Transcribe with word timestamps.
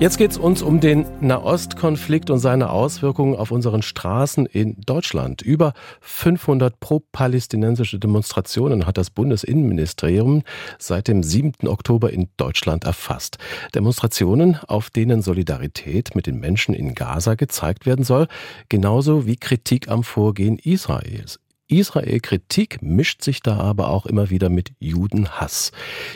Jetzt 0.00 0.18
geht 0.18 0.32
es 0.32 0.38
uns 0.38 0.60
um 0.60 0.80
den 0.80 1.06
Nahostkonflikt 1.20 2.28
und 2.28 2.40
seine 2.40 2.70
Auswirkungen 2.70 3.36
auf 3.36 3.52
unseren 3.52 3.80
Straßen 3.80 4.44
in 4.44 4.76
Deutschland. 4.84 5.40
Über 5.40 5.72
500 6.00 6.80
pro-palästinensische 6.80 8.00
Demonstrationen 8.00 8.86
hat 8.86 8.98
das 8.98 9.10
Bundesinnenministerium 9.10 10.42
seit 10.80 11.06
dem 11.06 11.22
7. 11.22 11.68
Oktober 11.68 12.12
in 12.12 12.28
Deutschland 12.36 12.84
erfasst. 12.84 13.38
Demonstrationen, 13.74 14.58
auf 14.66 14.90
denen 14.90 15.22
Solidarität 15.22 16.16
mit 16.16 16.26
den 16.26 16.40
Menschen 16.40 16.74
in 16.74 16.94
Gaza 16.94 17.36
gezeigt 17.36 17.86
werden 17.86 18.04
soll, 18.04 18.26
genauso 18.68 19.26
wie 19.26 19.36
Kritik 19.36 19.88
am 19.88 20.02
Vorgehen 20.02 20.58
Israels. 20.58 21.38
Israel-Kritik 21.68 22.82
mischt 22.82 23.22
sich 23.22 23.40
da 23.40 23.58
aber 23.58 23.88
auch 23.88 24.06
immer 24.06 24.30
wieder 24.30 24.48
mit 24.48 24.72
Judenhass. 24.78 25.72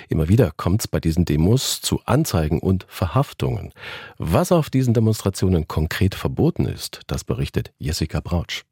Immer 0.09 0.29
wieder 0.29 0.53
kommt 0.57 0.83
es 0.83 0.89
bei 0.89 1.01
diesen 1.01 1.25
Demos 1.25 1.81
zu 1.81 2.01
Anzeigen 2.05 2.61
und 2.61 2.87
Verhaftungen. 2.89 3.73
Was 4.19 4.53
auf 4.53 4.71
diesen 4.71 4.95
Demonstrationen 4.95 5.67
konkret 5.67 6.15
verboten 6.15 6.67
ist, 6.67 7.01
das 7.07 7.25
berichtet 7.25 7.73
Jessica 7.79 8.21
Brautsch. 8.21 8.68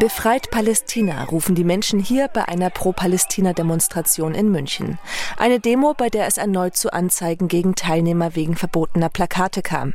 Befreit 0.00 0.50
Palästina 0.50 1.24
rufen 1.24 1.54
die 1.54 1.62
Menschen 1.62 2.00
hier 2.00 2.28
bei 2.28 2.48
einer 2.48 2.70
Pro-Palästina-Demonstration 2.70 4.34
in 4.34 4.50
München. 4.50 4.98
Eine 5.36 5.60
Demo, 5.60 5.92
bei 5.92 6.08
der 6.08 6.26
es 6.26 6.38
erneut 6.38 6.74
zu 6.74 6.90
Anzeigen 6.94 7.48
gegen 7.48 7.74
Teilnehmer 7.74 8.34
wegen 8.34 8.56
verbotener 8.56 9.10
Plakate 9.10 9.60
kam. 9.60 9.92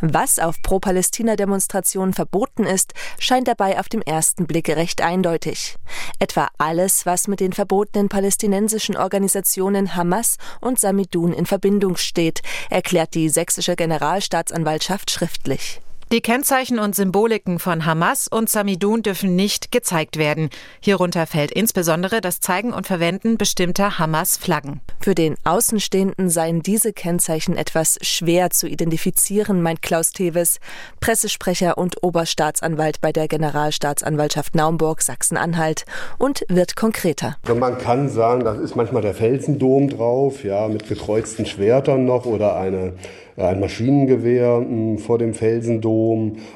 Was 0.00 0.40
auf 0.40 0.60
Pro-Palästina-Demonstrationen 0.62 2.12
verboten 2.12 2.64
ist, 2.64 2.94
scheint 3.20 3.46
dabei 3.46 3.78
auf 3.78 3.88
den 3.88 4.02
ersten 4.02 4.48
Blick 4.48 4.68
recht 4.68 5.00
eindeutig. 5.00 5.76
Etwa 6.18 6.48
alles, 6.58 7.06
was 7.06 7.28
mit 7.28 7.38
den 7.38 7.52
verbotenen 7.52 8.08
palästinensischen 8.08 8.96
Organisationen 8.96 9.94
Hamas 9.94 10.38
und 10.60 10.80
Samidun 10.80 11.32
in 11.32 11.46
Verbindung 11.46 11.96
steht, 11.96 12.42
erklärt 12.68 13.14
die 13.14 13.28
sächsische 13.28 13.76
Generalstaatsanwaltschaft 13.76 15.12
schriftlich. 15.12 15.80
Die 16.12 16.20
Kennzeichen 16.20 16.78
und 16.78 16.94
Symboliken 16.94 17.58
von 17.58 17.84
Hamas 17.84 18.28
und 18.28 18.48
Samidun 18.48 19.02
dürfen 19.02 19.34
nicht 19.34 19.72
gezeigt 19.72 20.18
werden. 20.18 20.50
Hierunter 20.78 21.26
fällt 21.26 21.50
insbesondere 21.50 22.20
das 22.20 22.38
Zeigen 22.38 22.72
und 22.72 22.86
Verwenden 22.86 23.38
bestimmter 23.38 23.98
Hamas-Flaggen. 23.98 24.80
Für 25.00 25.16
den 25.16 25.34
Außenstehenden 25.42 26.30
seien 26.30 26.62
diese 26.62 26.92
Kennzeichen 26.92 27.56
etwas 27.56 27.98
schwer 28.02 28.50
zu 28.50 28.68
identifizieren, 28.68 29.62
meint 29.62 29.82
Klaus 29.82 30.12
Teves, 30.12 30.60
Pressesprecher 31.00 31.76
und 31.76 32.04
Oberstaatsanwalt 32.04 33.00
bei 33.00 33.10
der 33.10 33.26
Generalstaatsanwaltschaft 33.26 34.54
Naumburg, 34.54 35.02
Sachsen-Anhalt, 35.02 35.86
und 36.18 36.44
wird 36.48 36.76
konkreter. 36.76 37.36
Man 37.52 37.78
kann 37.78 38.08
sagen, 38.08 38.44
das 38.44 38.58
ist 38.58 38.76
manchmal 38.76 39.02
der 39.02 39.14
Felsendom 39.14 39.90
drauf, 39.90 40.44
ja, 40.44 40.68
mit 40.68 40.88
gekreuzten 40.88 41.46
Schwertern 41.46 42.04
noch 42.04 42.26
oder 42.26 42.54
eine 42.54 42.92
ein 43.36 43.60
Maschinengewehr 43.60 44.56
hm, 44.56 44.98
vor 44.98 45.18
dem 45.18 45.34
Felsendom 45.34 45.95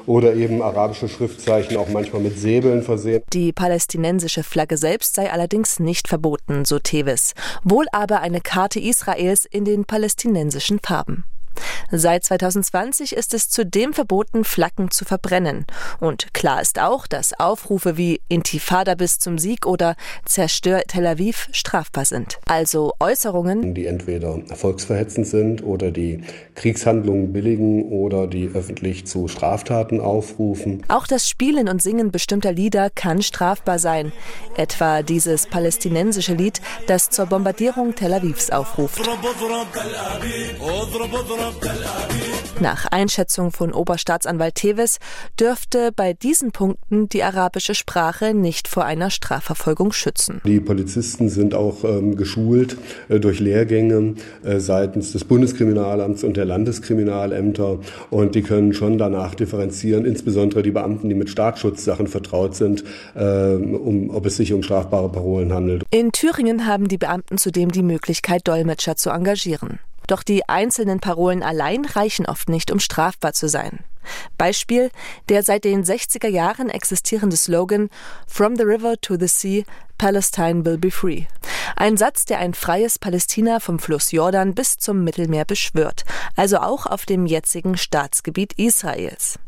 oder 0.05 0.33
eben 0.33 0.61
arabische 0.61 1.09
Schriftzeichen 1.09 1.77
auch 1.77 1.89
manchmal 1.89 2.21
mit 2.21 2.37
Säbeln 2.37 2.83
versehen. 2.83 3.23
Die 3.33 3.51
palästinensische 3.51 4.43
Flagge 4.43 4.77
selbst 4.77 5.15
sei 5.15 5.31
allerdings 5.31 5.79
nicht 5.79 6.07
verboten, 6.07 6.65
so 6.65 6.79
Tevis, 6.79 7.33
wohl 7.63 7.85
aber 7.91 8.21
eine 8.21 8.41
Karte 8.41 8.79
Israels 8.79 9.45
in 9.45 9.65
den 9.65 9.85
palästinensischen 9.85 10.79
Farben. 10.79 11.25
Seit 11.91 12.23
2020 12.23 13.15
ist 13.15 13.33
es 13.33 13.49
zudem 13.49 13.93
verboten, 13.93 14.43
Flaggen 14.43 14.91
zu 14.91 15.05
verbrennen. 15.05 15.65
Und 15.99 16.33
klar 16.33 16.61
ist 16.61 16.79
auch, 16.79 17.07
dass 17.07 17.37
Aufrufe 17.39 17.97
wie 17.97 18.21
Intifada 18.27 18.95
bis 18.95 19.19
zum 19.19 19.37
Sieg 19.37 19.65
oder 19.65 19.95
Zerstör 20.25 20.83
Tel 20.87 21.05
Aviv 21.05 21.49
strafbar 21.51 22.05
sind. 22.05 22.39
Also 22.45 22.93
Äußerungen, 22.99 23.73
die 23.73 23.85
entweder 23.85 24.39
volksverhetzend 24.55 25.27
sind 25.27 25.63
oder 25.63 25.91
die 25.91 26.21
Kriegshandlungen 26.55 27.33
billigen 27.33 27.91
oder 27.91 28.27
die 28.27 28.49
öffentlich 28.53 29.05
zu 29.07 29.27
Straftaten 29.27 29.99
aufrufen. 29.99 30.83
Auch 30.87 31.07
das 31.07 31.27
Spielen 31.27 31.67
und 31.67 31.81
Singen 31.81 32.11
bestimmter 32.11 32.51
Lieder 32.51 32.89
kann 32.89 33.21
strafbar 33.21 33.79
sein. 33.79 34.11
Etwa 34.55 35.01
dieses 35.03 35.47
palästinensische 35.47 36.33
Lied, 36.33 36.61
das 36.87 37.09
zur 37.09 37.25
Bombardierung 37.25 37.95
Tel 37.95 38.13
Avivs 38.13 38.49
aufruft. 38.49 39.01
Nach 42.61 42.85
Einschätzung 42.85 43.51
von 43.51 43.73
Oberstaatsanwalt 43.73 44.53
Teves 44.53 44.99
dürfte 45.39 45.91
bei 45.95 46.13
diesen 46.13 46.51
Punkten 46.51 47.09
die 47.09 47.23
arabische 47.23 47.73
Sprache 47.73 48.35
nicht 48.35 48.67
vor 48.67 48.85
einer 48.85 49.09
Strafverfolgung 49.09 49.91
schützen. 49.91 50.41
Die 50.45 50.59
Polizisten 50.59 51.29
sind 51.29 51.55
auch 51.55 51.83
ähm, 51.83 52.15
geschult 52.15 52.77
äh, 53.09 53.19
durch 53.19 53.39
Lehrgänge 53.39 54.13
äh, 54.43 54.59
seitens 54.59 55.11
des 55.11 55.23
Bundeskriminalamts 55.23 56.23
und 56.23 56.37
der 56.37 56.45
Landeskriminalämter 56.45 57.79
und 58.11 58.35
die 58.35 58.43
können 58.43 58.75
schon 58.75 58.99
danach 58.99 59.33
differenzieren, 59.33 60.05
insbesondere 60.05 60.61
die 60.61 60.71
Beamten, 60.71 61.09
die 61.09 61.15
mit 61.15 61.31
Staatsschutzsachen 61.31 62.05
vertraut 62.05 62.53
sind, 62.53 62.83
äh, 63.15 63.55
um, 63.55 64.11
ob 64.11 64.27
es 64.27 64.37
sich 64.37 64.53
um 64.53 64.61
strafbare 64.61 65.09
Parolen 65.09 65.51
handelt. 65.51 65.83
In 65.89 66.11
Thüringen 66.11 66.67
haben 66.67 66.87
die 66.87 66.99
Beamten 66.99 67.39
zudem 67.39 67.71
die 67.71 67.81
Möglichkeit, 67.81 68.47
Dolmetscher 68.47 68.97
zu 68.97 69.09
engagieren. 69.09 69.79
Doch 70.11 70.23
die 70.23 70.49
einzelnen 70.49 70.99
Parolen 70.99 71.41
allein 71.41 71.85
reichen 71.85 72.25
oft 72.25 72.49
nicht, 72.49 72.69
um 72.69 72.81
strafbar 72.81 73.31
zu 73.31 73.47
sein. 73.47 73.79
Beispiel 74.37 74.91
der 75.29 75.41
seit 75.41 75.63
den 75.63 75.85
60er 75.85 76.27
Jahren 76.27 76.69
existierende 76.69 77.37
Slogan 77.37 77.89
From 78.27 78.57
the 78.57 78.63
River 78.63 78.99
to 78.99 79.15
the 79.17 79.29
Sea, 79.29 79.63
Palestine 79.97 80.65
will 80.65 80.77
be 80.77 80.91
free. 80.91 81.27
Ein 81.77 81.95
Satz, 81.95 82.25
der 82.25 82.39
ein 82.39 82.53
freies 82.53 82.99
Palästina 82.99 83.61
vom 83.61 83.79
Fluss 83.79 84.11
Jordan 84.11 84.53
bis 84.53 84.77
zum 84.77 85.05
Mittelmeer 85.05 85.45
beschwört, 85.45 86.03
also 86.35 86.57
auch 86.57 86.87
auf 86.87 87.05
dem 87.05 87.25
jetzigen 87.25 87.77
Staatsgebiet 87.77 88.51
Israels. 88.57 89.39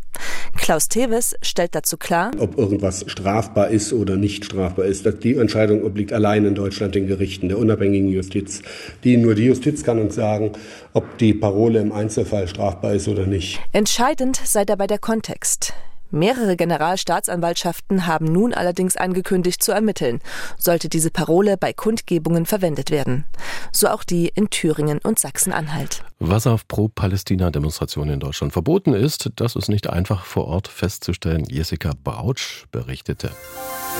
Klaus 0.55 0.87
Teves 0.87 1.35
stellt 1.41 1.75
dazu 1.75 1.97
klar, 1.97 2.31
ob 2.39 2.57
irgendwas 2.57 3.03
strafbar 3.07 3.69
ist 3.69 3.91
oder 3.93 4.15
nicht 4.15 4.45
strafbar 4.45 4.85
ist. 4.85 5.05
Die 5.23 5.35
Entscheidung 5.35 5.83
obliegt 5.83 6.13
allein 6.13 6.45
in 6.45 6.55
Deutschland 6.55 6.95
den 6.95 7.07
Gerichten 7.07 7.49
der 7.49 7.57
unabhängigen 7.57 8.09
Justiz. 8.09 8.61
Die 9.03 9.17
nur 9.17 9.35
die 9.35 9.45
Justiz 9.45 9.83
kann 9.83 9.99
uns 9.99 10.15
sagen, 10.15 10.51
ob 10.93 11.17
die 11.17 11.33
Parole 11.33 11.79
im 11.79 11.91
Einzelfall 11.91 12.47
strafbar 12.47 12.93
ist 12.93 13.07
oder 13.07 13.25
nicht. 13.25 13.59
Entscheidend 13.71 14.39
sei 14.43 14.65
dabei 14.65 14.87
der 14.87 14.99
Kontext. 14.99 15.73
Mehrere 16.13 16.55
Generalstaatsanwaltschaften 16.55 18.05
haben 18.05 18.25
nun 18.25 18.53
allerdings 18.53 18.97
angekündigt 18.97 19.63
zu 19.63 19.71
ermitteln, 19.71 20.19
sollte 20.59 20.87
diese 20.87 21.09
Parole 21.09 21.57
bei 21.57 21.73
Kundgebungen 21.73 22.45
verwendet 22.45 22.91
werden. 22.91 23.23
So 23.71 23.87
auch 23.87 24.03
die 24.03 24.27
in 24.27 24.51
Thüringen 24.51 24.99
und 24.99 25.17
Sachsen-Anhalt. 25.17 26.03
Was 26.19 26.45
auf 26.45 26.67
Pro-Palästina-Demonstrationen 26.67 28.13
in 28.13 28.19
Deutschland 28.19 28.53
verboten 28.53 28.93
ist, 28.93 29.31
das 29.37 29.55
ist 29.55 29.69
nicht 29.69 29.89
einfach 29.89 30.25
vor 30.25 30.45
Ort 30.45 30.67
festzustellen. 30.67 31.45
Jessica 31.49 31.93
Brautsch 32.03 32.65
berichtete. 32.71 33.31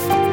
Musik 0.08 0.33